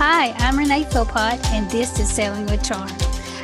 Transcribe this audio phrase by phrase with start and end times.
[0.00, 2.88] Hi, I'm Renee Philpott, and this is Selling with Charm.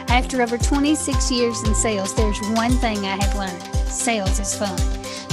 [0.06, 3.60] After over 26 years in sales, there's one thing I have learned
[3.90, 4.78] sales is fun.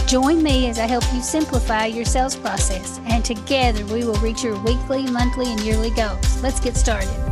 [0.08, 4.44] Join me as I help you simplify your sales process, and together we will reach
[4.44, 6.42] your weekly, monthly, and yearly goals.
[6.42, 7.31] Let's get started.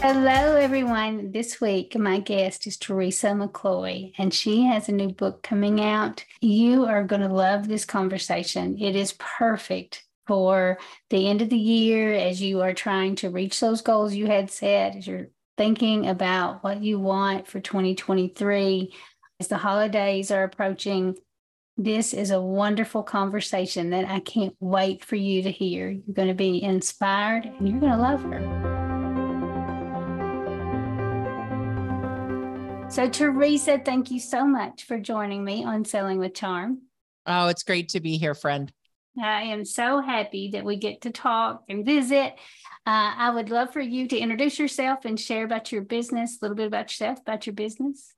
[0.00, 1.32] Hello, everyone.
[1.32, 6.24] This week, my guest is Teresa McCloy, and she has a new book coming out.
[6.40, 8.78] You are going to love this conversation.
[8.78, 10.78] It is perfect for
[11.10, 14.52] the end of the year as you are trying to reach those goals you had
[14.52, 18.94] set, as you're thinking about what you want for 2023
[19.40, 21.16] as the holidays are approaching.
[21.76, 25.90] This is a wonderful conversation that I can't wait for you to hear.
[25.90, 28.77] You're going to be inspired and you're going to love her.
[32.90, 36.82] So, Teresa, thank you so much for joining me on Selling with Charm.
[37.26, 38.72] Oh, it's great to be here, friend.
[39.22, 42.34] I am so happy that we get to talk and visit.
[42.86, 46.44] Uh, I would love for you to introduce yourself and share about your business, a
[46.44, 48.14] little bit about yourself, about your business.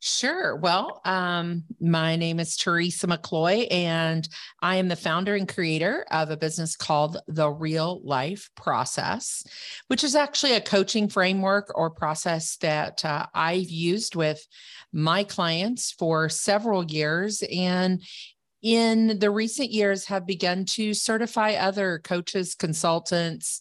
[0.00, 0.56] Sure.
[0.56, 4.28] Well, um, my name is Teresa McCloy, and
[4.60, 9.44] I am the founder and creator of a business called The Real Life Process,
[9.88, 14.46] which is actually a coaching framework or process that uh, I've used with
[14.92, 17.42] my clients for several years.
[17.52, 18.02] And
[18.62, 23.60] in the recent years have begun to certify other coaches, consultants,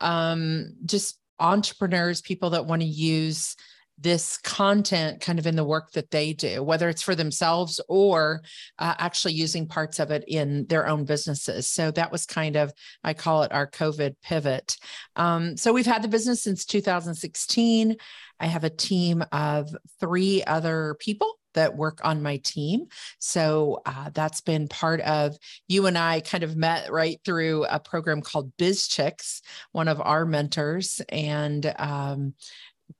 [0.00, 3.56] um, just entrepreneurs, people that want to use
[3.98, 8.42] this content kind of in the work that they do, whether it's for themselves or
[8.78, 11.66] uh, actually using parts of it in their own businesses.
[11.66, 14.76] So that was kind of, I call it our COVID pivot.
[15.16, 17.96] Um, so we've had the business since 2016.
[18.38, 22.86] I have a team of three other people that work on my team.
[23.18, 25.36] So uh, that's been part of
[25.66, 29.40] you and I kind of met right through a program called BizChix,
[29.72, 32.34] one of our mentors, and um,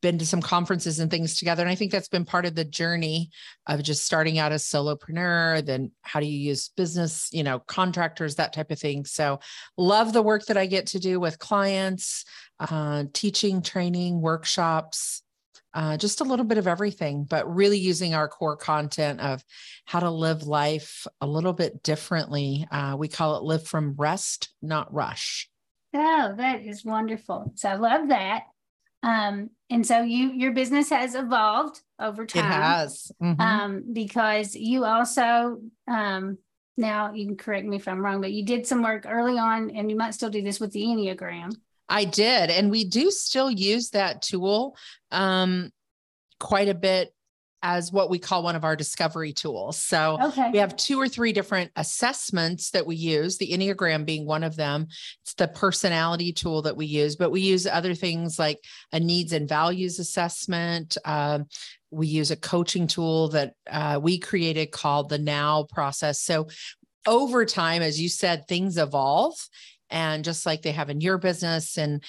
[0.03, 1.63] been to some conferences and things together.
[1.63, 3.31] And I think that's been part of the journey
[3.67, 8.35] of just starting out as solopreneur, then how do you use business, you know, contractors,
[8.35, 9.05] that type of thing.
[9.05, 9.41] So
[9.77, 12.25] love the work that I get to do with clients,
[12.59, 15.23] uh, teaching, training, workshops,
[15.75, 19.45] uh, just a little bit of everything, but really using our core content of
[19.85, 22.67] how to live life a little bit differently.
[22.71, 25.51] Uh, we call it live from rest, not rush.
[25.95, 27.53] Oh, that is wonderful.
[27.57, 28.45] So I love that.
[29.07, 32.45] Um, and so you your business has evolved over time.
[32.45, 33.13] It has.
[33.23, 33.41] Mm-hmm.
[33.41, 36.39] Um, because you also um,
[36.77, 39.71] now you can correct me if I'm wrong, but you did some work early on,
[39.71, 41.55] and you might still do this with the Enneagram.
[41.89, 42.51] I did.
[42.51, 44.77] And we do still use that tool
[45.13, 45.71] um,
[46.41, 47.15] quite a bit
[47.63, 49.79] as what we call one of our discovery tools.
[49.79, 50.51] So okay.
[50.53, 54.57] we have two or three different assessments that we use, the Enneagram being one of
[54.57, 54.87] them.
[55.23, 58.59] It's the personality tool that we use, but we use other things like
[58.93, 60.97] a needs and values assessment.
[61.05, 61.47] Um,
[61.91, 66.21] we use a coaching tool that uh, we created called the Now process.
[66.21, 66.49] So
[67.07, 69.35] over time, as you said, things evolve
[69.91, 72.03] and just like they have in your business and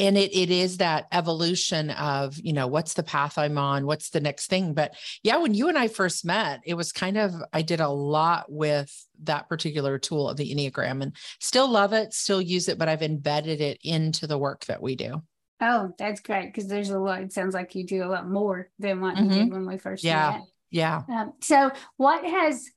[0.00, 4.10] and it it is that evolution of you know what's the path i'm on what's
[4.10, 7.34] the next thing but yeah when you and i first met it was kind of
[7.52, 12.12] i did a lot with that particular tool of the enneagram and still love it
[12.12, 15.22] still use it but i've embedded it into the work that we do
[15.60, 18.70] oh that's great because there's a lot it sounds like you do a lot more
[18.78, 19.30] than what mm-hmm.
[19.30, 20.42] you did when we first yeah met.
[20.70, 22.70] yeah um, so what has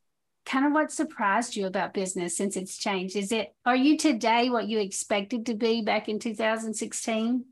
[0.45, 3.15] kind of what surprised you about business since it's changed?
[3.15, 7.45] Is it, are you today what you expected to be back in 2016?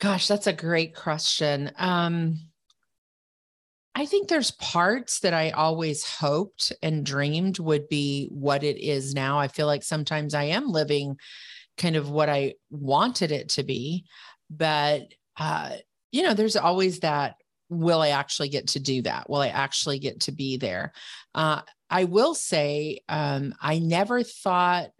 [0.00, 1.70] Gosh, that's a great question.
[1.78, 2.38] Um,
[3.94, 9.14] I think there's parts that I always hoped and dreamed would be what it is
[9.14, 9.38] now.
[9.38, 11.18] I feel like sometimes I am living
[11.76, 14.04] kind of what I wanted it to be,
[14.50, 15.76] but uh,
[16.10, 17.36] you know, there's always that
[17.72, 19.28] will I actually get to do that?
[19.28, 20.92] Will I actually get to be there?
[21.34, 24.90] Uh, I will say, um, I never thought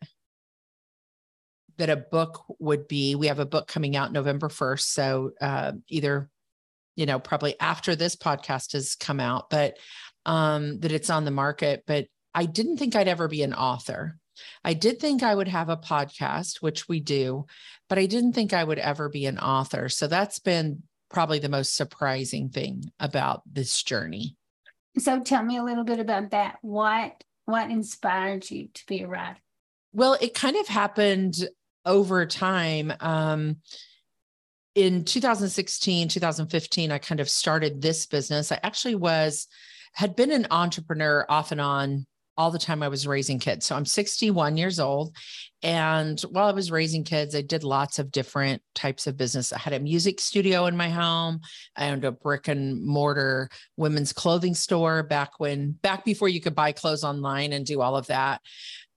[1.78, 3.14] that a book would be.
[3.14, 4.80] We have a book coming out November 1st.
[4.80, 6.28] So uh, either,
[6.96, 9.76] you know, probably after this podcast has come out, but
[10.26, 11.84] um, that it's on the market.
[11.86, 14.18] But I didn't think I'd ever be an author.
[14.64, 17.46] I did think I would have a podcast, which we do,
[17.88, 19.88] but I didn't think I would ever be an author.
[19.88, 20.82] So that's been
[21.12, 24.36] probably the most surprising thing about this journey.
[24.98, 26.58] So tell me a little bit about that.
[26.62, 29.38] What what inspired you to be a writer?
[29.92, 31.36] Well, it kind of happened
[31.84, 32.92] over time.
[33.00, 33.56] Um,
[34.74, 38.52] in 2016, 2015, I kind of started this business.
[38.52, 39.48] I actually was
[39.92, 42.06] had been an entrepreneur off and on
[42.36, 43.66] all the time I was raising kids.
[43.66, 45.14] So I'm 61 years old.
[45.62, 49.52] And while I was raising kids, I did lots of different types of business.
[49.52, 51.40] I had a music studio in my home.
[51.76, 56.54] I owned a brick and mortar women's clothing store back when, back before you could
[56.54, 58.40] buy clothes online and do all of that.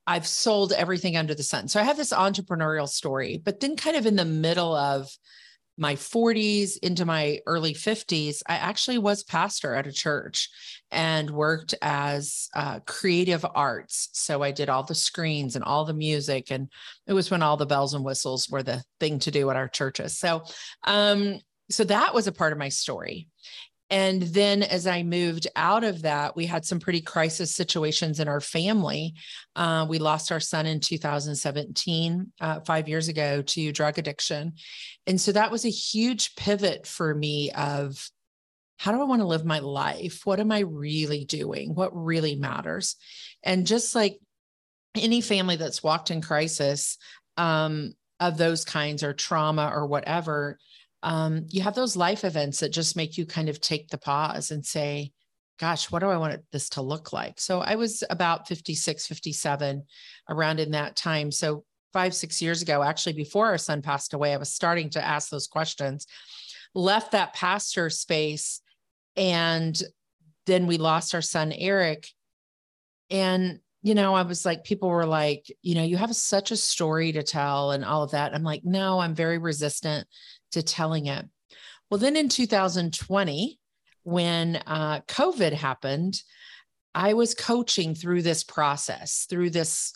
[0.08, 1.68] I've sold everything under the sun.
[1.68, 5.10] So I have this entrepreneurial story, but then kind of in the middle of
[5.78, 10.50] my 40s into my early 50s, I actually was pastor at a church
[10.92, 14.10] and worked as uh, creative arts.
[14.14, 16.70] So I did all the screens and all the music, and
[17.08, 19.68] it was when all the bells and whistles were the thing to do at our
[19.68, 20.18] churches.
[20.18, 20.44] So,
[20.84, 21.40] um,
[21.70, 23.28] so that was a part of my story.
[23.90, 28.28] And then as I moved out of that, we had some pretty crisis situations in
[28.28, 29.14] our family.
[29.56, 34.54] Uh, we lost our son in 2017, uh, five years ago, to drug addiction.
[35.06, 38.10] And so that was a huge pivot for me of
[38.78, 40.22] how do I want to live my life?
[40.26, 41.76] What am I really doing?
[41.76, 42.96] What really matters?
[43.44, 44.20] And just like
[44.96, 46.98] any family that's walked in crisis
[47.38, 50.58] um, of those kinds or trauma or whatever,
[51.06, 54.50] um, you have those life events that just make you kind of take the pause
[54.50, 55.12] and say,
[55.60, 57.40] gosh, what do I want this to look like?
[57.40, 59.84] So I was about 56, 57
[60.32, 61.32] around in that time.
[61.32, 61.64] So
[61.94, 65.30] five, six years ago, actually, before our son passed away, I was starting to ask
[65.30, 66.08] those questions,
[66.74, 68.62] left that pastor space.
[69.16, 69.80] And
[70.48, 72.08] then we lost our son, Eric.
[73.12, 76.58] And you know, I was like, people were like, you know, you have such a
[76.58, 78.34] story to tell and all of that.
[78.34, 80.08] I'm like, no, I'm very resistant
[80.56, 81.26] to telling it.
[81.90, 83.60] Well, then in 2020,
[84.04, 86.22] when uh, COVID happened,
[86.94, 89.94] I was coaching through this process, through this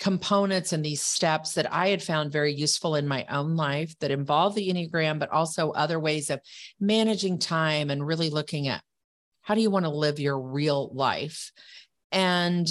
[0.00, 4.10] components and these steps that I had found very useful in my own life that
[4.10, 6.40] involve the Enneagram, but also other ways of
[6.80, 8.82] managing time and really looking at
[9.42, 11.52] how do you want to live your real life.
[12.10, 12.66] And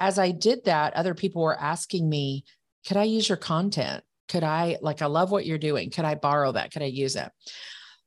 [0.00, 2.44] as I did that, other people were asking me,
[2.86, 4.04] could I use your content?
[4.28, 5.90] Could I, like, I love what you're doing.
[5.90, 6.72] Could I borrow that?
[6.72, 7.30] Could I use it?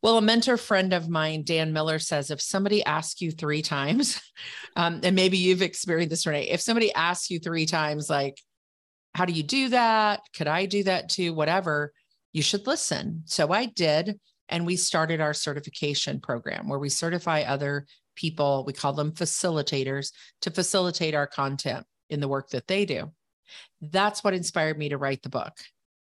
[0.01, 4.19] Well, a mentor friend of mine, Dan Miller, says if somebody asks you three times,
[4.75, 8.37] um, and maybe you've experienced this, Renee, if somebody asks you three times, like,
[9.13, 10.21] how do you do that?
[10.35, 11.33] Could I do that too?
[11.33, 11.93] Whatever,
[12.33, 13.23] you should listen.
[13.25, 14.19] So I did.
[14.49, 17.85] And we started our certification program where we certify other
[18.15, 23.11] people, we call them facilitators, to facilitate our content in the work that they do.
[23.81, 25.53] That's what inspired me to write the book.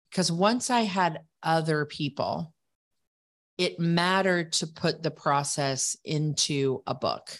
[0.10, 2.54] Because once I had other people,
[3.58, 7.38] it mattered to put the process into a book.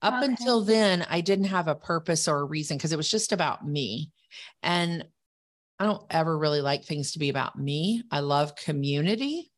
[0.00, 0.26] Up okay.
[0.26, 3.66] until then, I didn't have a purpose or a reason because it was just about
[3.66, 4.10] me.
[4.62, 5.04] And
[5.78, 8.02] I don't ever really like things to be about me.
[8.10, 9.50] I love community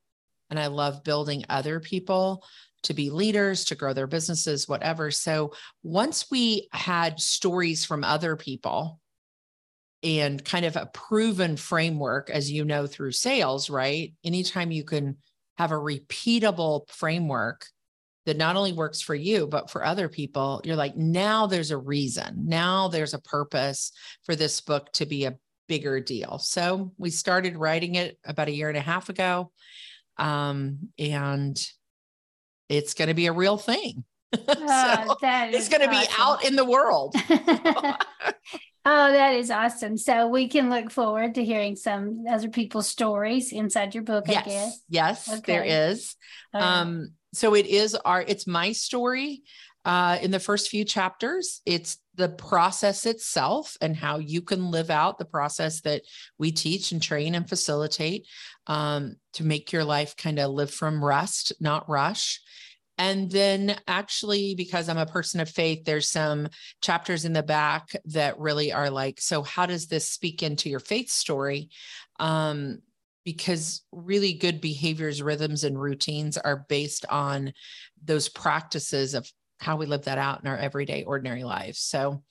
[0.51, 2.45] and I love building other people
[2.85, 5.11] to be leaders, to grow their businesses, whatever.
[5.11, 5.53] So
[5.83, 9.01] once we had stories from other people
[10.05, 14.12] and kind of a proven framework, as you know, through sales, right?
[14.23, 15.17] Anytime you can
[15.56, 17.67] have a repeatable framework
[18.27, 21.79] that not only works for you, but for other people, you're like, now there's a
[21.79, 22.45] reason.
[22.47, 23.93] Now there's a purpose
[24.25, 25.37] for this book to be a
[25.69, 26.39] bigger deal.
[26.39, 29.51] So we started writing it about a year and a half ago.
[30.19, 31.59] Um, and
[32.69, 34.05] it's going to be a real thing.
[34.33, 34.39] Oh,
[35.21, 35.91] so it's going to awesome.
[35.91, 37.15] be out in the world.
[38.84, 39.96] oh, that is awesome.
[39.96, 44.46] So we can look forward to hearing some other people's stories inside your book, yes.
[44.46, 44.81] I guess.
[44.88, 45.41] Yes, okay.
[45.46, 46.17] there is.
[46.53, 49.43] Um, so it is our, it's my story.
[49.84, 54.88] Uh, in the first few chapters, it's the process itself and how you can live
[54.88, 56.00] out the process that
[56.38, 58.26] we teach and train and facilitate
[58.67, 62.41] um, to make your life kind of live from rest, not rush.
[62.96, 66.48] And then, actually, because I'm a person of faith, there's some
[66.81, 70.81] chapters in the back that really are like, so how does this speak into your
[70.81, 71.70] faith story?
[72.20, 72.81] Um,
[73.24, 77.53] because really good behaviors, rhythms, and routines are based on
[78.05, 81.81] those practices of how we live that out in our everyday, ordinary lives.
[81.81, 82.22] So,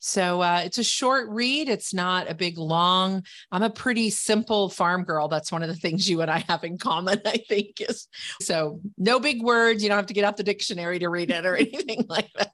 [0.00, 1.68] so uh, it's a short read.
[1.68, 3.24] It's not a big long.
[3.50, 5.28] I'm a pretty simple farm girl.
[5.28, 7.80] That's one of the things you and I have in common, I think.
[7.80, 8.08] Is
[8.40, 9.82] so no big words.
[9.82, 12.52] You don't have to get out the dictionary to read it or anything like that.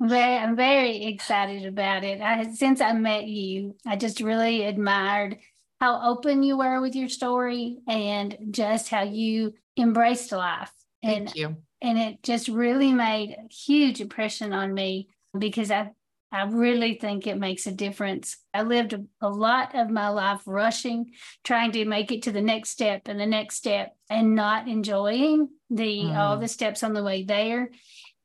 [0.00, 2.20] Very, I'm very excited about it.
[2.20, 5.38] I, since I met you, I just really admired
[5.80, 10.72] how open you were with your story and just how you embraced life.
[11.02, 11.56] And, Thank you.
[11.80, 15.90] And it just really made a huge impression on me because I
[16.30, 18.36] I really think it makes a difference.
[18.52, 22.70] I lived a, lot of my life rushing, trying to make it to the next
[22.70, 26.16] step and the next step and not enjoying the mm.
[26.16, 27.70] all the steps on the way there.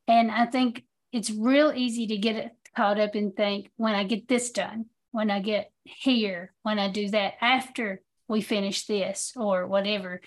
[0.07, 0.83] And I think
[1.13, 5.31] it's real easy to get caught up and think when I get this done, when
[5.31, 10.21] I get here, when I do that after we finish this or whatever.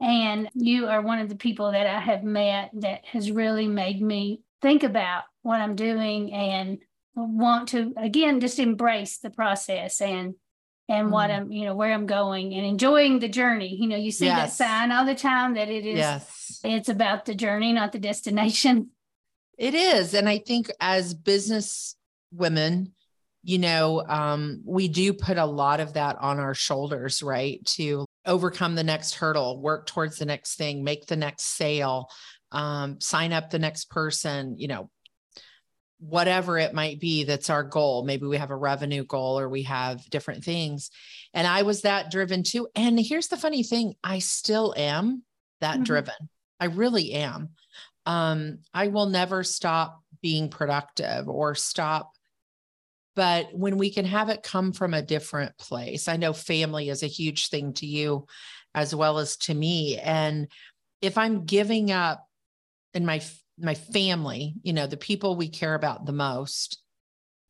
[0.00, 4.00] And you are one of the people that I have met that has really made
[4.00, 6.78] me think about what I'm doing and
[7.16, 10.34] want to again just embrace the process and
[10.88, 11.10] and mm.
[11.10, 13.74] what I'm, you know, where I'm going and enjoying the journey.
[13.74, 14.56] You know, you see yes.
[14.56, 16.60] that sign all the time that it is yes.
[16.62, 18.90] it's about the journey, not the destination.
[19.58, 20.14] It is.
[20.14, 21.96] And I think as business
[22.30, 22.92] women,
[23.42, 27.64] you know, um, we do put a lot of that on our shoulders, right?
[27.76, 32.10] To overcome the next hurdle, work towards the next thing, make the next sale,
[32.52, 34.90] um, sign up the next person, you know,
[35.98, 38.04] whatever it might be that's our goal.
[38.04, 40.90] Maybe we have a revenue goal or we have different things.
[41.32, 42.68] And I was that driven too.
[42.74, 45.22] And here's the funny thing I still am
[45.60, 45.84] that mm-hmm.
[45.84, 46.14] driven.
[46.60, 47.50] I really am.
[48.04, 52.12] Um, I will never stop being productive or stop.
[53.14, 57.02] But when we can have it come from a different place, I know family is
[57.02, 58.26] a huge thing to you
[58.74, 59.98] as well as to me.
[59.98, 60.48] And
[61.00, 62.26] if I'm giving up
[62.92, 63.22] in my
[63.58, 66.82] my family, you know, the people we care about the most,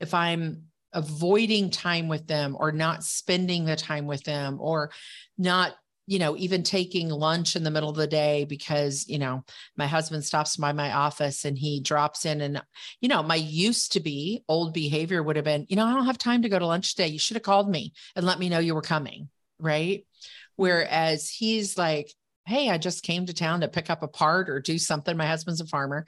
[0.00, 4.90] if I'm avoiding time with them or not spending the time with them or
[5.36, 5.74] not
[6.06, 9.44] you know even taking lunch in the middle of the day because you know
[9.76, 12.62] my husband stops by my office and he drops in and
[13.00, 16.06] you know my used to be old behavior would have been you know i don't
[16.06, 17.08] have time to go to lunch today.
[17.08, 20.04] You should have called me and let me know you were coming right?
[20.56, 22.12] Whereas he's like
[22.46, 25.16] hey, I just came to town to pick up a part or do something.
[25.16, 26.06] My husband's a farmer.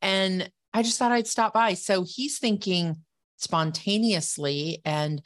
[0.00, 1.74] And I just thought I'd stop by.
[1.74, 2.96] So he's thinking
[3.36, 5.20] spontaneously, and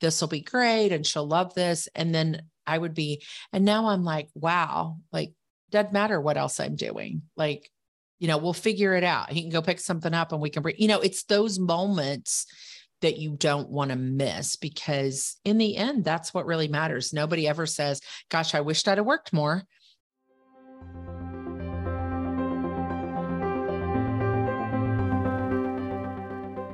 [0.00, 0.92] this will be great.
[0.92, 1.88] And she'll love this.
[1.94, 3.22] And then I would be,
[3.52, 5.32] and now I'm like, wow, like,
[5.70, 7.22] doesn't matter what else I'm doing.
[7.36, 7.70] Like,
[8.18, 9.32] you know, we'll figure it out.
[9.32, 12.46] He can go pick something up and we can bring, you know, it's those moments
[13.00, 17.12] that you don't want to miss because in the end, that's what really matters.
[17.14, 19.64] Nobody ever says, gosh, I wished I'd have worked more.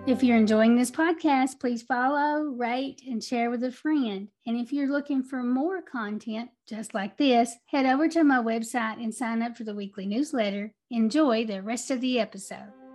[0.06, 4.28] If you're enjoying this podcast, please follow, rate, and share with a friend.
[4.46, 9.02] And if you're looking for more content just like this, head over to my website
[9.02, 10.72] and sign up for the weekly newsletter.
[10.92, 12.85] Enjoy the rest of the episode.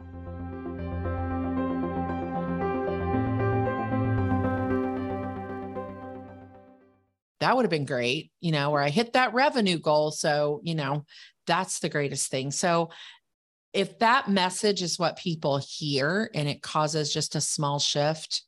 [7.41, 10.11] That would have been great, you know, where I hit that revenue goal.
[10.11, 11.05] So, you know,
[11.47, 12.51] that's the greatest thing.
[12.51, 12.89] So,
[13.73, 18.43] if that message is what people hear and it causes just a small shift,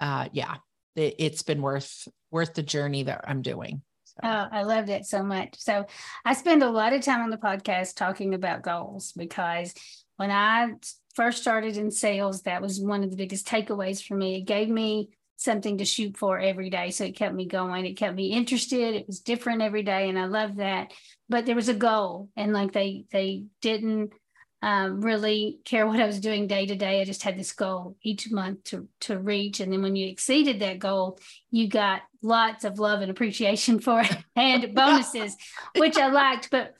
[0.00, 0.56] uh, yeah,
[0.96, 3.82] it, has been worth worth the journey that I'm doing.
[4.22, 5.54] Oh, I loved it so much.
[5.58, 5.86] So
[6.24, 9.72] I spend a lot of time on the podcast talking about goals because
[10.16, 10.72] when I
[11.14, 14.36] first started in sales, that was one of the biggest takeaways for me.
[14.36, 16.90] It gave me something to shoot for every day.
[16.90, 17.86] So it kept me going.
[17.86, 18.94] It kept me interested.
[18.94, 20.08] It was different every day.
[20.08, 20.92] And I love that.
[21.28, 22.28] But there was a goal.
[22.36, 24.12] And like they they didn't
[24.60, 27.00] um, really care what I was doing day to day.
[27.00, 29.60] I just had this goal each month to to reach.
[29.60, 31.20] And then when you exceeded that goal,
[31.52, 35.36] you got lots of love and appreciation for it and bonuses,
[35.76, 36.50] which I liked.
[36.50, 36.74] But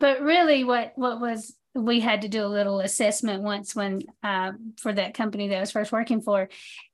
[0.00, 4.52] but really what what was we had to do a little assessment once when uh,
[4.78, 6.48] for that company that I was first working for.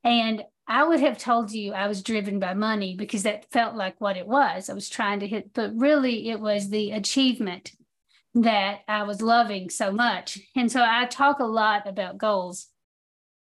[0.05, 3.99] And I would have told you I was driven by money because that felt like
[4.01, 4.69] what it was.
[4.69, 7.73] I was trying to hit, but really it was the achievement
[8.35, 10.39] that I was loving so much.
[10.55, 12.67] And so I talk a lot about goals.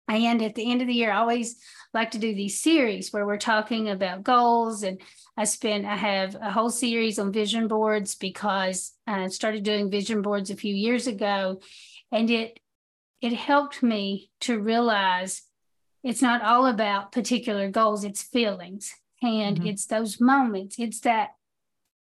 [0.07, 1.57] And at the end of the year, I always
[1.93, 4.83] like to do these series where we're talking about goals.
[4.83, 5.01] And
[5.35, 10.21] I spent, I have a whole series on vision boards because I started doing vision
[10.21, 11.59] boards a few years ago.
[12.11, 12.59] And it
[13.21, 15.43] it helped me to realize
[16.03, 18.93] it's not all about particular goals, it's feelings.
[19.21, 19.67] And mm-hmm.
[19.67, 20.77] it's those moments.
[20.79, 21.35] It's that,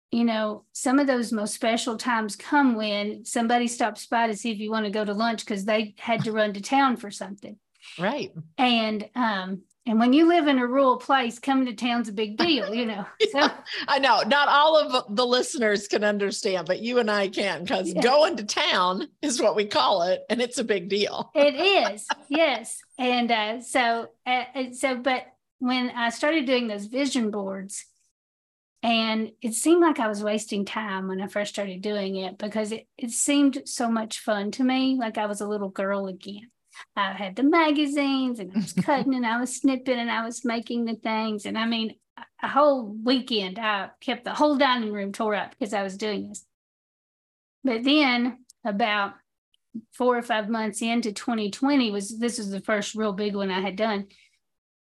[0.09, 4.51] you know, some of those most special times come when somebody stops by to see
[4.51, 7.11] if you want to go to lunch because they had to run to town for
[7.11, 7.57] something.
[7.99, 8.31] Right.
[8.57, 12.37] And um, and when you live in a rural place, coming to town's a big
[12.37, 13.05] deal, you know.
[13.19, 13.53] yeah, so
[13.87, 17.91] I know not all of the listeners can understand, but you and I can because
[17.91, 18.01] yeah.
[18.01, 21.31] going to town is what we call it, and it's a big deal.
[21.33, 22.79] it is, yes.
[22.99, 25.23] And uh, so, uh, so, but
[25.57, 27.85] when I started doing those vision boards,
[28.83, 32.71] and it seemed like I was wasting time when I first started doing it because
[32.71, 36.51] it, it seemed so much fun to me, like I was a little girl again.
[36.95, 40.45] I had the magazines and I was cutting and I was snipping and I was
[40.45, 41.45] making the things.
[41.45, 41.95] And I mean,
[42.43, 46.29] a whole weekend, I kept the whole dining room tore up because I was doing
[46.29, 46.45] this.
[47.63, 49.13] But then, about
[49.93, 53.61] four or five months into 2020 was this was the first real big one I
[53.61, 54.07] had done.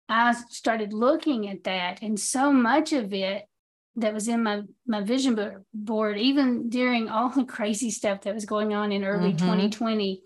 [0.08, 3.44] I started looking at that, and so much of it
[3.96, 8.44] that was in my my vision board, even during all the crazy stuff that was
[8.44, 9.46] going on in early mm-hmm.
[9.46, 10.22] 2020,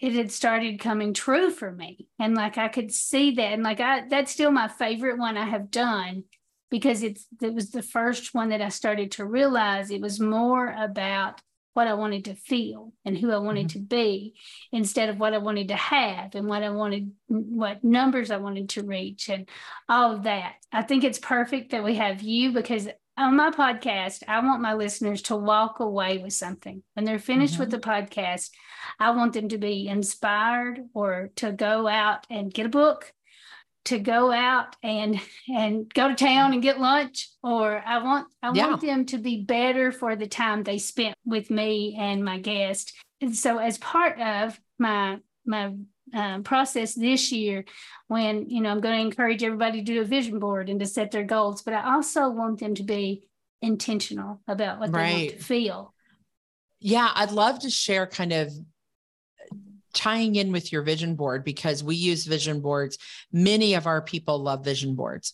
[0.00, 3.80] it had started coming true for me, and like I could see that, and like
[3.80, 6.24] I that's still my favorite one I have done
[6.70, 10.74] because it's it was the first one that I started to realize it was more
[10.76, 11.40] about
[11.78, 13.78] what I wanted to feel and who I wanted mm-hmm.
[13.78, 14.34] to be
[14.72, 18.70] instead of what I wanted to have and what I wanted, what numbers I wanted
[18.70, 19.48] to reach and
[19.88, 20.54] all of that.
[20.72, 24.74] I think it's perfect that we have you because on my podcast, I want my
[24.74, 26.82] listeners to walk away with something.
[26.94, 27.62] When they're finished mm-hmm.
[27.62, 28.50] with the podcast,
[28.98, 33.12] I want them to be inspired or to go out and get a book
[33.86, 38.52] to go out and and go to town and get lunch or i want i
[38.52, 38.66] yeah.
[38.66, 42.92] want them to be better for the time they spent with me and my guest
[43.22, 45.72] and so as part of my my
[46.14, 47.64] um, process this year
[48.06, 50.86] when you know i'm going to encourage everybody to do a vision board and to
[50.86, 53.22] set their goals but i also want them to be
[53.60, 55.06] intentional about what right.
[55.06, 55.94] they want to feel
[56.80, 58.52] yeah i'd love to share kind of
[59.94, 62.98] tying in with your vision board because we use vision boards.
[63.32, 65.32] Many of our people love vision boards.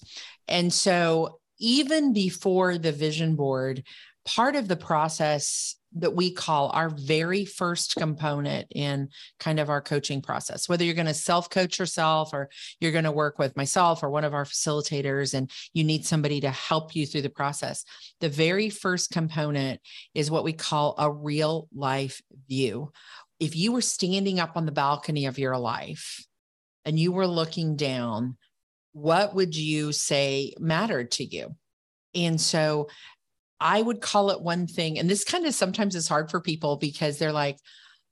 [0.48, 3.84] And so, even before the vision board,
[4.24, 9.08] part of the process that we call our very first component in
[9.38, 13.04] kind of our coaching process, whether you're going to self coach yourself or you're going
[13.04, 16.94] to work with myself or one of our facilitators and you need somebody to help
[16.94, 17.84] you through the process.
[18.20, 19.80] The very first component
[20.14, 22.92] is what we call a real life view,
[23.40, 26.24] if you were standing up on the balcony of your life
[26.84, 28.36] and you were looking down,
[28.92, 31.54] what would you say mattered to you?
[32.14, 32.88] And so
[33.64, 34.99] I would call it one thing.
[34.99, 37.59] And this kind of sometimes is hard for people because they're like,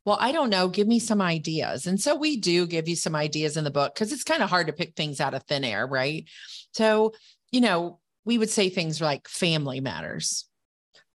[0.05, 1.87] well, I don't know, give me some ideas.
[1.87, 4.51] And so we do give you some ideas in the book because it's kind of
[4.51, 6.29] hard to pick things out of thin air, right?
[6.73, 7.13] So,
[7.53, 10.49] you know, we would say things like family matters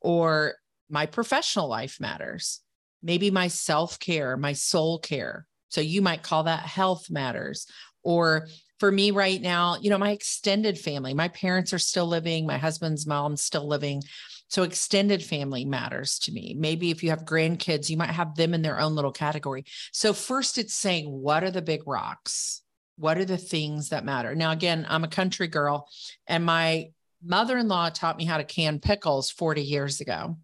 [0.02, 0.56] or
[0.90, 2.60] my professional life matters
[3.04, 5.46] maybe my self care, my soul care.
[5.68, 7.66] So you might call that health matters.
[8.02, 8.48] Or
[8.80, 12.58] for me right now, you know, my extended family, my parents are still living, my
[12.58, 14.02] husband's mom's still living.
[14.48, 16.54] So extended family matters to me.
[16.58, 19.64] Maybe if you have grandkids, you might have them in their own little category.
[19.92, 22.62] So first it's saying, what are the big rocks?
[22.96, 24.34] What are the things that matter?
[24.34, 25.88] Now, again, I'm a country girl
[26.26, 26.90] and my
[27.24, 30.36] mother in law taught me how to can pickles 40 years ago.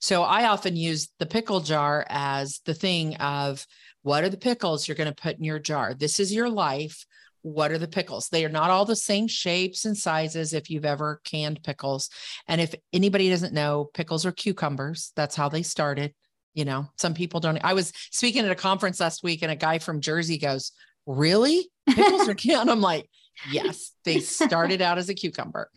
[0.00, 3.66] So I often use the pickle jar as the thing of
[4.02, 5.94] what are the pickles you're going to put in your jar?
[5.94, 7.06] This is your life.
[7.42, 8.28] What are the pickles?
[8.28, 12.08] They are not all the same shapes and sizes if you've ever canned pickles.
[12.48, 15.12] And if anybody doesn't know, pickles are cucumbers.
[15.16, 16.14] That's how they started.
[16.54, 17.58] You know, some people don't.
[17.64, 20.72] I was speaking at a conference last week and a guy from Jersey goes,
[21.06, 21.68] Really?
[21.88, 22.70] Pickles are canned?
[22.70, 23.08] I'm like,
[23.50, 25.70] Yes, they started out as a cucumber.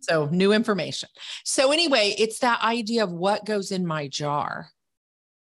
[0.00, 1.08] So, new information.
[1.44, 4.70] So, anyway, it's that idea of what goes in my jar.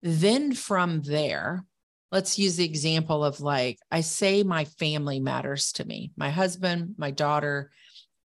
[0.02, 1.64] Then from there,
[2.12, 6.94] let's use the example of like, I say my family matters to me my husband,
[6.98, 7.70] my daughter,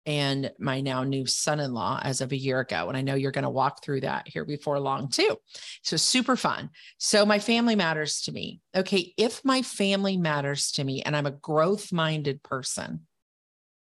[0.06, 2.88] and my now new son in law as of a year ago.
[2.88, 5.38] And I know you're going to walk through that here before long too.
[5.84, 6.70] So, super fun.
[6.98, 8.62] So, my family matters to me.
[8.76, 9.14] Okay.
[9.18, 13.02] If my family matters to me and I'm a growth minded person,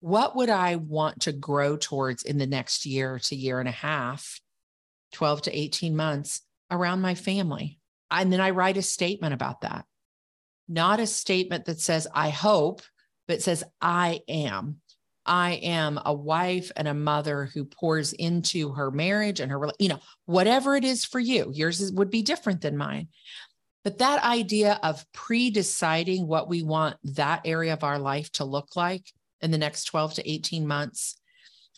[0.00, 3.72] what would I want to grow towards in the next year to year and a
[3.72, 4.40] half,
[5.12, 7.78] 12 to 18 months around my family?
[8.10, 9.84] And then I write a statement about that,
[10.68, 12.82] not a statement that says, I hope,
[13.26, 14.80] but says, I am.
[15.26, 19.88] I am a wife and a mother who pours into her marriage and her, you
[19.88, 21.50] know, whatever it is for you.
[21.52, 23.08] Yours is, would be different than mine.
[23.82, 28.44] But that idea of pre deciding what we want that area of our life to
[28.44, 31.20] look like in the next 12 to 18 months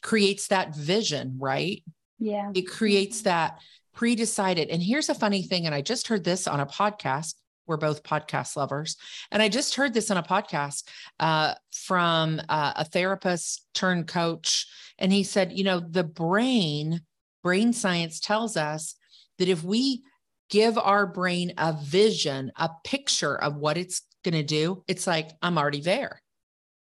[0.02, 1.82] creates that vision, right?
[2.18, 2.50] Yeah.
[2.54, 3.58] It creates that
[3.98, 4.68] pre decided.
[4.68, 5.66] And here's a funny thing.
[5.66, 7.34] And I just heard this on a podcast.
[7.66, 8.96] We're both podcast lovers.
[9.32, 10.84] And I just heard this on a podcast
[11.18, 14.68] uh, from uh, a therapist turned coach.
[15.00, 17.00] And he said, you know, the brain,
[17.42, 18.94] brain science tells us
[19.40, 20.04] that if we
[20.48, 25.30] give our brain a vision, a picture of what it's going to do, it's like,
[25.42, 26.22] I'm already there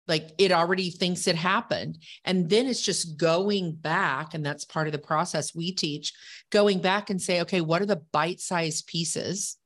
[0.07, 4.87] like it already thinks it happened and then it's just going back and that's part
[4.87, 6.13] of the process we teach
[6.51, 9.57] going back and say okay what are the bite-sized pieces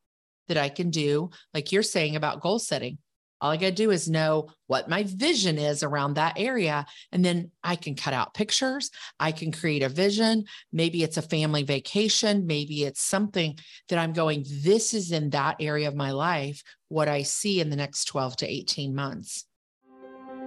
[0.48, 2.98] that i can do like you're saying about goal setting
[3.42, 6.86] All I got to do is know what my vision is around that area.
[7.12, 8.92] And then I can cut out pictures.
[9.20, 10.46] I can create a vision.
[10.72, 12.46] Maybe it's a family vacation.
[12.46, 13.58] Maybe it's something
[13.90, 17.72] that I'm going, this is in that area of my life, what I see in
[17.72, 19.46] the next 12 to 18 months.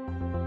[0.06, 0.43] Bye.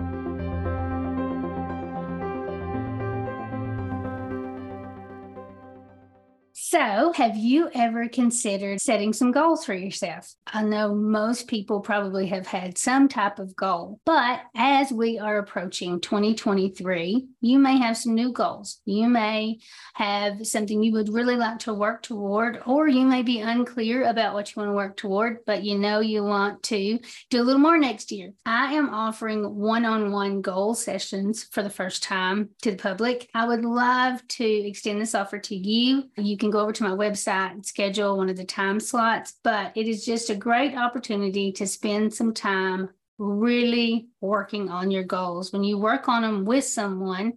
[6.69, 10.36] So, have you ever considered setting some goals for yourself?
[10.45, 15.38] I know most people probably have had some type of goal, but as we are
[15.38, 18.82] approaching 2023, you may have some new goals.
[18.84, 19.60] You may
[19.93, 24.34] have something you would really like to work toward, or you may be unclear about
[24.34, 26.99] what you want to work toward, but you know you want to
[27.30, 28.34] do a little more next year.
[28.45, 33.30] I am offering one on one goal sessions for the first time to the public.
[33.34, 36.03] I would love to extend this offer to you.
[36.17, 39.72] You can go over to my website and schedule one of the time slots, but
[39.76, 42.89] it is just a great opportunity to spend some time
[43.20, 45.51] really working on your goals.
[45.51, 47.34] When you work on them with someone,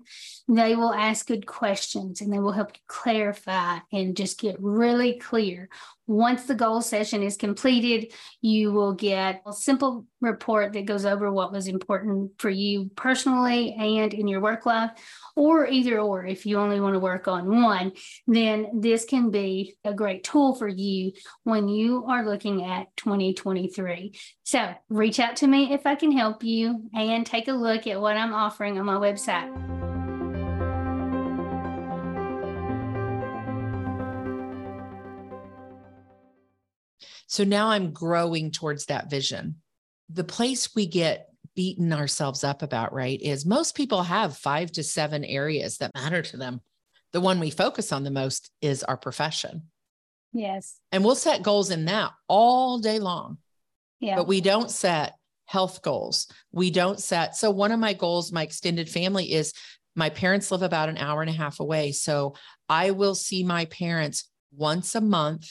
[0.48, 5.18] they will ask good questions and they will help you clarify and just get really
[5.18, 5.68] clear.
[6.06, 11.30] Once the goal session is completed, you will get a simple report that goes over
[11.30, 14.90] what was important for you personally and in your work life,
[15.36, 16.26] or either or.
[16.26, 17.92] If you only want to work on one,
[18.26, 21.12] then this can be a great tool for you
[21.44, 24.12] when you are looking at 2023.
[24.42, 28.00] So reach out to me if I can help you and take a look at
[28.00, 29.50] what I'm offering on my website.
[37.26, 39.62] So now I'm growing towards that vision.
[40.09, 44.83] The place we get beaten ourselves up about, right, is most people have five to
[44.83, 46.61] seven areas that matter to them.
[47.12, 49.68] The one we focus on the most is our profession.
[50.33, 50.80] Yes.
[50.90, 53.38] And we'll set goals in that all day long.
[54.00, 54.16] Yeah.
[54.16, 55.14] But we don't set
[55.50, 56.28] health goals.
[56.52, 57.36] We don't set.
[57.36, 59.52] So, one of my goals, my extended family is
[59.96, 61.90] my parents live about an hour and a half away.
[61.90, 62.34] So,
[62.68, 65.48] I will see my parents once a month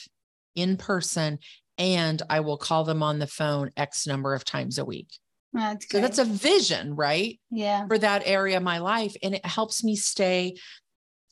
[0.54, 1.38] in person
[1.76, 5.08] and I will call them on the phone X number of times a week.
[5.52, 7.38] That's so that's a vision, right?
[7.50, 7.86] Yeah.
[7.86, 9.14] For that area of my life.
[9.22, 10.56] And it helps me stay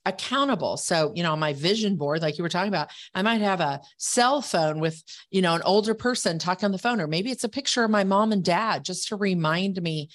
[0.09, 0.77] accountable.
[0.77, 3.61] So, you know, on my vision board, like you were talking about, I might have
[3.61, 7.31] a cell phone with, you know, an older person talking on the phone, or maybe
[7.31, 10.09] it's a picture of my mom and dad just to remind me.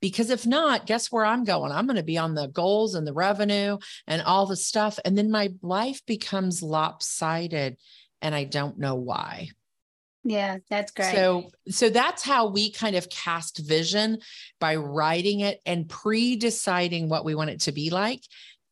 [0.00, 1.72] Because if not, guess where I'm going?
[1.72, 4.98] I'm going to be on the goals and the revenue and all the stuff.
[5.04, 7.78] And then my life becomes lopsided
[8.20, 9.48] and I don't know why.
[10.24, 11.14] Yeah, that's great.
[11.14, 14.18] So so that's how we kind of cast vision
[14.58, 18.22] by writing it and pre-deciding what we want it to be like.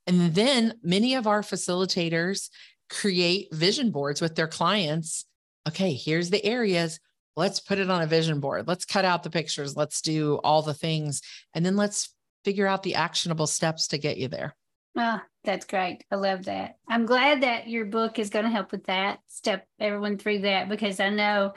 [0.06, 2.48] And then many of our facilitators
[2.90, 5.24] create vision boards with their clients.
[5.68, 6.98] Okay, here's the areas.
[7.36, 8.68] Let's put it on a vision board.
[8.68, 9.76] Let's cut out the pictures.
[9.76, 11.22] Let's do all the things.
[11.54, 14.54] And then let's figure out the actionable steps to get you there.
[14.96, 16.04] Oh, that's great.
[16.10, 16.76] I love that.
[16.86, 20.68] I'm glad that your book is going to help with that, step everyone through that
[20.68, 21.54] because I know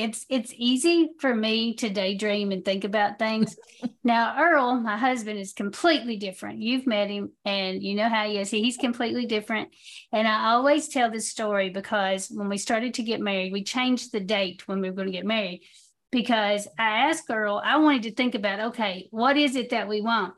[0.00, 3.56] it's it's easy for me to daydream and think about things.
[4.04, 6.58] now, Earl, my husband, is completely different.
[6.58, 8.50] You've met him and you know how he is.
[8.50, 9.70] He's completely different.
[10.12, 14.12] And I always tell this story because when we started to get married, we changed
[14.12, 15.62] the date when we were going to get married
[16.10, 20.00] because I asked Earl, I wanted to think about, okay, what is it that we
[20.00, 20.34] want?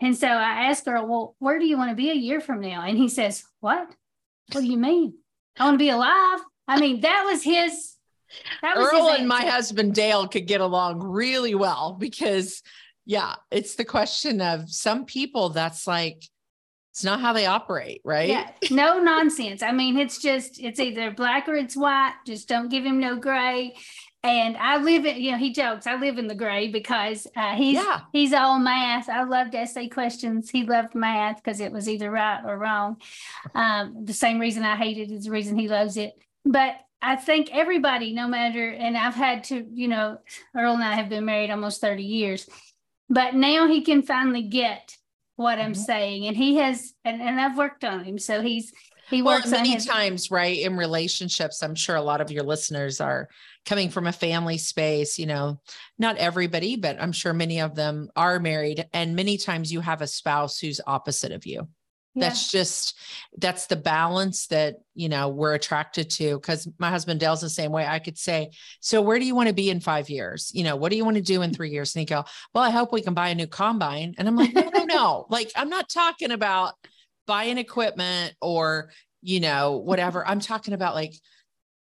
[0.00, 2.60] And so I asked Earl, Well, where do you want to be a year from
[2.60, 2.84] now?
[2.84, 3.94] And he says, What?
[4.52, 5.14] What do you mean?
[5.58, 6.40] I want to be alive.
[6.66, 7.94] I mean, that was his.
[8.62, 12.62] That was Earl and my husband Dale could get along really well because,
[13.06, 16.22] yeah, it's the question of some people that's like,
[16.92, 18.28] it's not how they operate, right?
[18.28, 19.62] Yeah, no nonsense.
[19.62, 22.14] I mean, it's just, it's either black or it's white.
[22.26, 23.74] Just don't give him no gray.
[24.22, 27.54] And I live in, you know, he jokes, I live in the gray because uh,
[27.54, 28.00] he's yeah.
[28.12, 29.08] he's all math.
[29.08, 30.50] I loved essay questions.
[30.50, 33.00] He loved math because it was either right or wrong.
[33.54, 36.12] Um, the same reason I hate it is the reason he loves it.
[36.44, 40.18] But I think everybody, no matter, and I've had to, you know,
[40.56, 42.48] Earl and I have been married almost 30 years,
[43.08, 44.96] but now he can finally get
[45.36, 45.80] what I'm mm-hmm.
[45.80, 46.26] saying.
[46.26, 48.18] And he has, and, and I've worked on him.
[48.18, 48.72] So he's,
[49.08, 50.60] he works well, many his- times, right?
[50.60, 53.28] In relationships, I'm sure a lot of your listeners are
[53.64, 55.60] coming from a family space, you know,
[55.98, 58.86] not everybody, but I'm sure many of them are married.
[58.92, 61.66] And many times you have a spouse who's opposite of you.
[62.14, 62.28] Yeah.
[62.28, 62.98] That's just
[63.38, 66.34] that's the balance that you know we're attracted to.
[66.34, 67.86] Because my husband Dale's the same way.
[67.86, 70.50] I could say, "So where do you want to be in five years?
[70.52, 72.64] You know, what do you want to do in three years?" And he go, "Well,
[72.64, 75.26] I hope we can buy a new combine." And I'm like, "No, no, no!
[75.30, 76.74] like I'm not talking about
[77.26, 78.90] buying equipment or
[79.22, 80.26] you know whatever.
[80.26, 81.14] I'm talking about like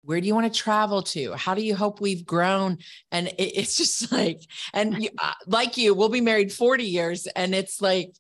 [0.04, 2.78] where do you want to travel to how do you hope we've grown
[3.12, 4.42] and it, it's just like
[4.74, 8.12] and you, uh, like you we'll be married 40 years and it's like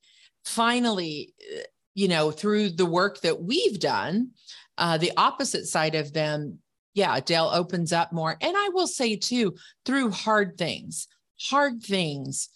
[0.45, 1.61] finally uh,
[1.93, 4.29] you know through the work that we've done
[4.77, 6.59] uh, the opposite side of them
[6.93, 8.37] yeah dale opens up more.
[8.41, 11.07] And i will say too through hard things
[11.39, 12.49] hard things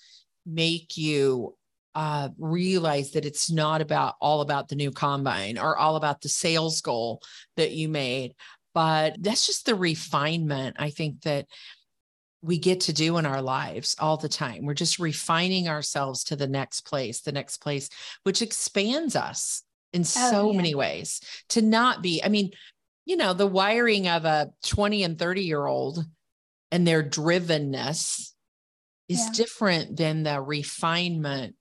[0.45, 1.55] make you
[1.95, 6.27] uh, realize that it's not about all about the new combine or all about the
[6.27, 7.21] sales goal
[7.55, 8.33] that you made
[8.75, 11.47] but that's just the refinement I think that
[12.41, 14.65] we get to do in our lives all the time.
[14.65, 17.89] We're just refining ourselves to the next place, the next place,
[18.23, 20.57] which expands us in oh, so yeah.
[20.57, 22.51] many ways to not be, I mean,
[23.05, 26.05] you know, the wiring of a 20 and 30 year old
[26.71, 28.31] and their drivenness
[29.07, 29.31] is yeah.
[29.33, 31.55] different than the refinement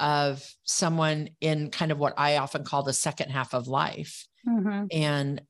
[0.00, 4.26] of someone in kind of what I often call the second half of life.
[4.48, 4.86] Mm-hmm.
[4.90, 5.42] And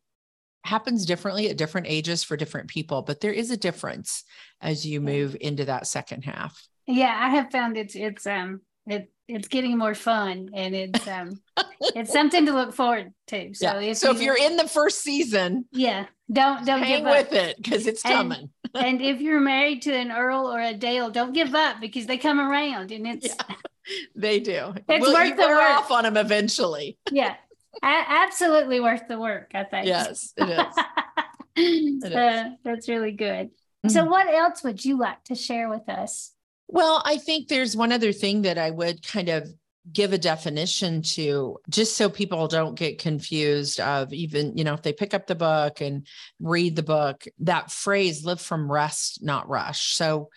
[0.65, 4.25] happens differently at different ages for different people, but there is a difference
[4.61, 6.67] as you move into that second half.
[6.87, 11.41] Yeah, I have found it's it's um it it's getting more fun and it's um
[11.95, 13.55] it's something to look forward to.
[13.55, 13.91] So yeah.
[13.91, 17.57] if so you, if you're in the first season, yeah, don't don't hang with it
[17.57, 18.51] because it's coming.
[18.75, 22.07] And, and, if you're married to an Earl or a Dale, don't give up because
[22.07, 23.57] they come around and it's yeah,
[24.15, 24.75] they do.
[24.89, 25.61] It's we'll, worth the work.
[25.61, 26.99] off on them eventually.
[27.11, 27.37] Yeah,
[27.83, 29.87] absolutely worth the work, I think.
[29.87, 30.85] Yes, it is.
[32.05, 32.59] it is.
[32.65, 33.49] That's really good.
[33.49, 33.89] Mm-hmm.
[33.89, 36.33] So, what else would you like to share with us?
[36.69, 39.49] Well, I think there's one other thing that I would kind of
[39.91, 44.83] give a definition to just so people don't get confused of even you know if
[44.83, 46.07] they pick up the book and
[46.39, 50.29] read the book that phrase live from rest not rush so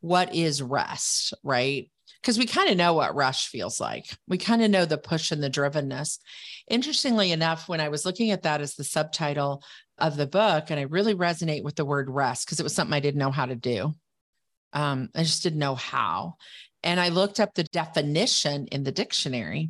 [0.00, 1.90] what is rest right
[2.24, 4.06] because we kind of know what rush feels like.
[4.26, 6.18] We kind of know the push and the drivenness.
[6.70, 9.62] Interestingly enough, when I was looking at that as the subtitle
[9.98, 12.94] of the book, and I really resonate with the word rest because it was something
[12.94, 13.92] I didn't know how to do.
[14.72, 16.36] Um, I just didn't know how.
[16.82, 19.68] And I looked up the definition in the dictionary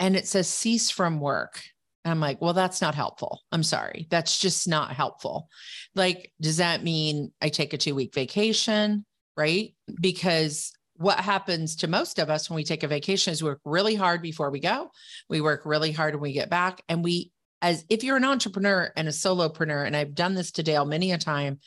[0.00, 1.62] and it says cease from work.
[2.04, 3.42] And I'm like, well, that's not helpful.
[3.52, 4.08] I'm sorry.
[4.10, 5.48] That's just not helpful.
[5.94, 9.04] Like, does that mean I take a two week vacation?
[9.36, 9.74] Right.
[10.00, 13.60] Because what happens to most of us when we take a vacation is we work
[13.64, 14.90] really hard before we go.
[15.28, 16.82] We work really hard when we get back.
[16.88, 17.30] And we,
[17.62, 21.12] as if you're an entrepreneur and a solopreneur, and I've done this to Dale many
[21.12, 21.60] a time,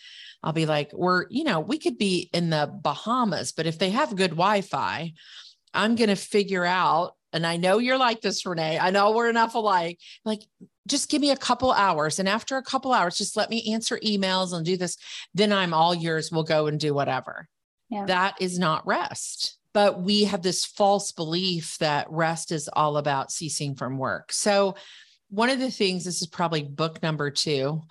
[0.43, 3.91] I'll be like, we're, you know, we could be in the Bahamas, but if they
[3.91, 5.13] have good Wi Fi,
[5.73, 7.13] I'm going to figure out.
[7.31, 8.77] And I know you're like this, Renee.
[8.77, 9.99] I know we're enough alike.
[10.25, 10.41] Like,
[10.87, 12.19] just give me a couple hours.
[12.19, 14.97] And after a couple hours, just let me answer emails and do this.
[15.33, 16.29] Then I'm all yours.
[16.29, 17.47] We'll go and do whatever.
[17.91, 18.05] Yeah.
[18.05, 19.57] That is not rest.
[19.73, 24.33] But we have this false belief that rest is all about ceasing from work.
[24.33, 24.75] So,
[25.29, 27.81] one of the things, this is probably book number two,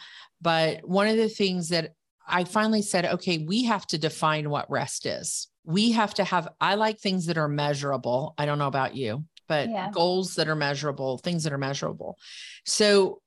[0.42, 1.94] but one of the things that
[2.26, 5.48] I finally said, okay, we have to define what rest is.
[5.64, 8.34] We have to have, I like things that are measurable.
[8.36, 9.90] I don't know about you, but yeah.
[9.90, 12.18] goals that are measurable, things that are measurable.
[12.66, 13.22] So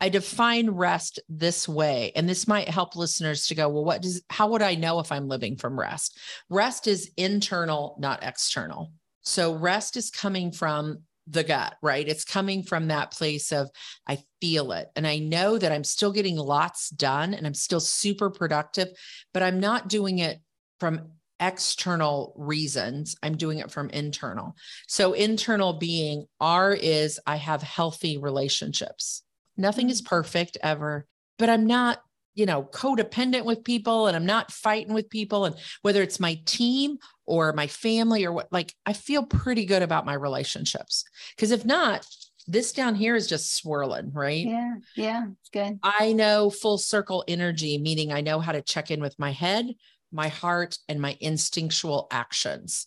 [0.00, 4.22] I define rest this way, and this might help listeners to go, well, what does,
[4.28, 6.18] how would I know if I'm living from rest?
[6.50, 8.92] Rest is internal, not external.
[9.22, 12.06] So rest is coming from the gut, right?
[12.06, 13.70] It's coming from that place of
[14.06, 17.80] I feel it and I know that I'm still getting lots done and I'm still
[17.80, 18.88] super productive,
[19.32, 20.38] but I'm not doing it
[20.80, 23.16] from external reasons.
[23.22, 24.54] I'm doing it from internal.
[24.86, 29.22] So internal being R is I have healthy relationships.
[29.56, 30.08] Nothing is mm-hmm.
[30.08, 31.06] perfect ever,
[31.38, 32.00] but I'm not,
[32.34, 35.44] you know, codependent with people and I'm not fighting with people.
[35.44, 39.82] And whether it's my team or my family or what, like I feel pretty good
[39.82, 41.04] about my relationships.
[41.36, 42.06] Because if not,
[42.46, 44.46] this down here is just swirling, right?
[44.46, 44.74] Yeah.
[44.96, 45.26] Yeah.
[45.40, 45.78] It's good.
[45.82, 49.66] I know full circle energy, meaning I know how to check in with my head,
[50.12, 52.86] my heart, and my instinctual actions.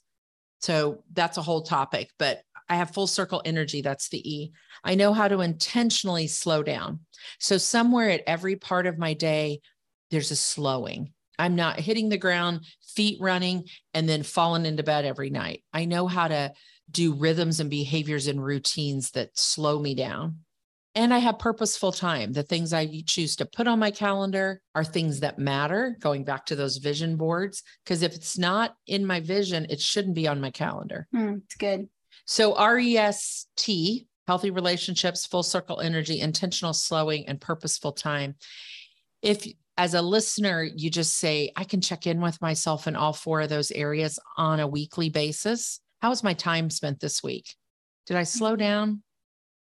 [0.59, 3.81] So that's a whole topic, but I have full circle energy.
[3.81, 4.51] That's the E.
[4.83, 6.99] I know how to intentionally slow down.
[7.39, 9.61] So, somewhere at every part of my day,
[10.11, 11.13] there's a slowing.
[11.39, 12.61] I'm not hitting the ground,
[12.95, 15.63] feet running, and then falling into bed every night.
[15.71, 16.53] I know how to
[16.89, 20.39] do rhythms and behaviors and routines that slow me down.
[20.95, 22.33] And I have purposeful time.
[22.33, 26.47] The things I choose to put on my calendar are things that matter, going back
[26.47, 27.61] to those vision boards.
[27.83, 31.07] Because if it's not in my vision, it shouldn't be on my calendar.
[31.13, 31.87] Mm, it's good.
[32.27, 33.47] So REST,
[34.27, 38.35] healthy relationships, full circle energy, intentional slowing, and purposeful time.
[39.23, 43.13] If as a listener, you just say, I can check in with myself in all
[43.13, 45.79] four of those areas on a weekly basis.
[46.01, 47.55] How was my time spent this week?
[48.05, 48.59] Did I slow mm-hmm.
[48.59, 49.03] down?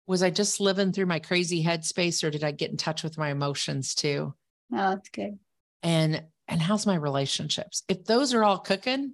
[0.10, 3.20] was I just living through my crazy headspace or did I get in touch with
[3.20, 4.34] my emotions too?
[4.74, 5.38] Oh, that's good.
[5.84, 7.84] And and how's my relationships?
[7.88, 9.14] If those are all cooking,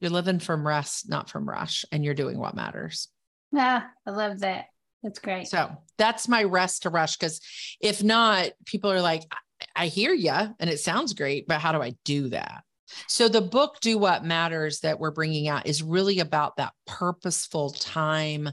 [0.00, 3.08] you're living from rest, not from rush, and you're doing what matters.
[3.54, 4.66] Ah, I love that.
[5.02, 5.46] That's great.
[5.46, 7.16] So that's my rest to rush.
[7.16, 7.40] Because
[7.80, 9.22] if not, people are like,
[9.74, 12.64] I hear you and it sounds great, but how do I do that?
[13.08, 17.70] So the book Do What Matters that we're bringing out is really about that purposeful
[17.70, 18.50] time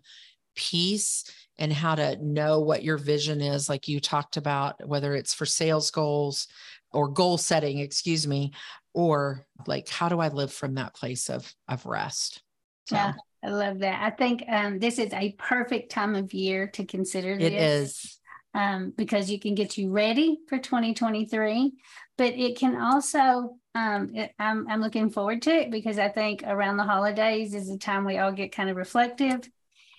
[0.55, 1.23] piece
[1.57, 5.45] and how to know what your vision is like you talked about whether it's for
[5.45, 6.47] sales goals
[6.93, 8.51] or goal setting excuse me
[8.93, 12.41] or like how do i live from that place of of rest
[12.87, 12.95] so.
[12.95, 16.85] yeah i love that i think um, this is a perfect time of year to
[16.85, 18.19] consider this it is
[18.55, 21.73] um, because you can get you ready for 2023
[22.17, 26.43] but it can also um, it, I'm, I'm looking forward to it because i think
[26.45, 29.49] around the holidays is a time we all get kind of reflective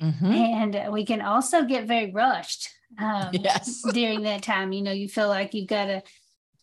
[0.01, 0.27] Mm-hmm.
[0.27, 3.83] And we can also get very rushed um, yes.
[3.93, 4.73] during that time.
[4.73, 6.03] You know, you feel like you've got to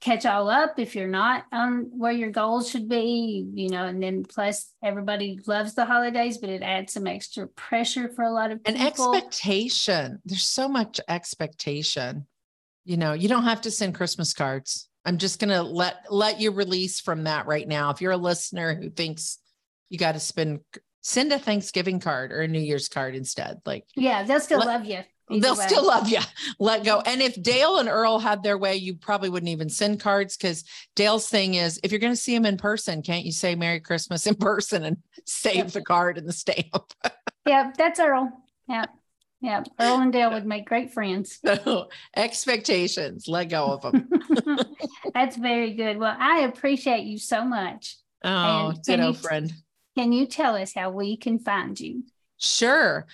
[0.02, 4.02] catch all up if you're not on where your goals should be, you know, and
[4.02, 8.52] then plus everybody loves the holidays, but it adds some extra pressure for a lot
[8.52, 8.82] of people.
[8.82, 10.20] And expectation.
[10.26, 12.26] There's so much expectation.
[12.84, 14.90] You know, you don't have to send Christmas cards.
[15.06, 17.92] I'm just gonna let let you release from that right now.
[17.92, 19.38] If you're a listener who thinks
[19.90, 20.62] you got to spend
[21.02, 23.60] send a Thanksgiving card or a New Year's card instead.
[23.66, 25.00] Like, yeah, they'll still let, love you.
[25.40, 25.68] They'll way.
[25.68, 26.20] still love you.
[26.60, 27.02] Let go.
[27.06, 30.64] And if Dale and Earl had their way, you probably wouldn't even send cards because
[30.96, 33.80] Dale's thing is if you're going to see him in person, can't you say Merry
[33.80, 35.68] Christmas in person and save yep.
[35.68, 36.94] the card and the stamp?
[37.48, 38.32] yeah, that's Earl.
[38.68, 38.86] Yeah.
[39.44, 41.40] Yeah, Earl and Dale would make great friends.
[41.44, 44.08] So oh, expectations, let go of them.
[45.16, 45.98] That's very good.
[45.98, 47.98] Well, I appreciate you so much.
[48.24, 49.52] Oh, and ditto, you, friend.
[49.98, 52.04] Can you tell us how we can find you?
[52.38, 53.06] Sure.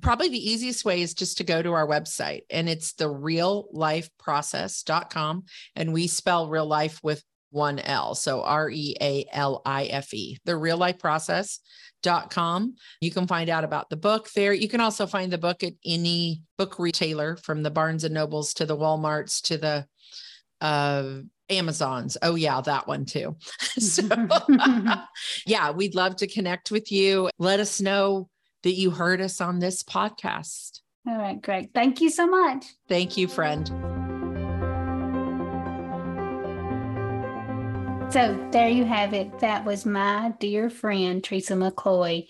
[0.00, 5.44] Probably the easiest way is just to go to our website and it's the reallifeprocess.com.
[5.76, 8.14] And we spell real life with one L.
[8.14, 12.74] So R E A L I F E, the real life process.com.
[13.00, 14.52] You can find out about the book there.
[14.52, 18.52] You can also find the book at any book retailer from the Barnes and Nobles
[18.54, 19.86] to the Walmarts to the
[20.60, 22.16] uh, Amazons.
[22.22, 23.36] Oh, yeah, that one too.
[23.78, 24.02] so,
[25.46, 27.30] yeah, we'd love to connect with you.
[27.38, 28.28] Let us know
[28.64, 30.80] that you heard us on this podcast.
[31.06, 31.70] All right, Greg.
[31.72, 32.64] Thank you so much.
[32.88, 33.68] Thank you, friend.
[38.10, 39.38] So there you have it.
[39.40, 42.26] That was my dear friend, Teresa McCloy.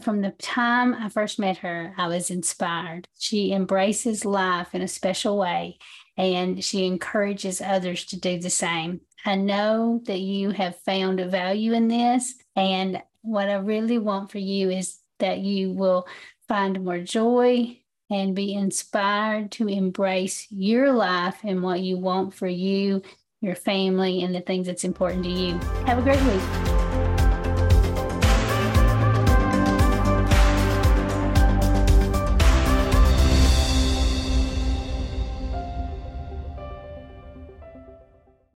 [0.00, 3.06] From the time I first met her, I was inspired.
[3.18, 5.78] She embraces life in a special way
[6.16, 9.00] and she encourages others to do the same.
[9.26, 14.30] I know that you have found a value in this, and what I really want
[14.30, 16.06] for you is that you will
[16.48, 17.78] find more joy
[18.10, 23.02] and be inspired to embrace your life and what you want for you,
[23.40, 25.58] your family, and the things that's important to you.
[25.86, 26.83] Have a great week.